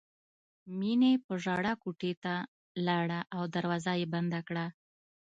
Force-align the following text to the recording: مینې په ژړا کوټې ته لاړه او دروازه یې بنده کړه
مینې 0.77 1.11
په 1.25 1.33
ژړا 1.43 1.73
کوټې 1.83 2.13
ته 2.23 2.35
لاړه 2.87 3.19
او 3.35 3.43
دروازه 3.55 3.93
یې 4.01 4.05
بنده 4.13 4.39
کړه 4.47 4.65